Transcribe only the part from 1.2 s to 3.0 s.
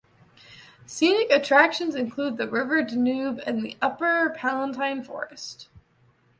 attractions include the river